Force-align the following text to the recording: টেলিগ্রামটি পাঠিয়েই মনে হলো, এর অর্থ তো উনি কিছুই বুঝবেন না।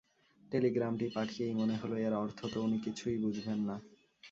টেলিগ্রামটি 0.51 1.07
পাঠিয়েই 1.13 1.53
মনে 1.53 1.75
হলো, 1.75 1.95
এর 1.97 2.13
অর্থ 2.13 2.39
তো 2.53 2.57
উনি 2.61 2.77
কিছুই 2.85 3.17
বুঝবেন 3.17 3.59
না। 3.61 3.75